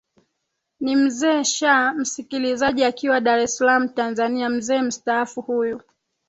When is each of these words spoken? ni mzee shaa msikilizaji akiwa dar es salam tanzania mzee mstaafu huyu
ni 0.79 0.95
mzee 0.95 1.43
shaa 1.43 1.93
msikilizaji 1.93 2.83
akiwa 2.83 3.21
dar 3.21 3.39
es 3.39 3.57
salam 3.57 3.89
tanzania 3.89 4.49
mzee 4.49 4.81
mstaafu 4.81 5.41
huyu 5.41 5.81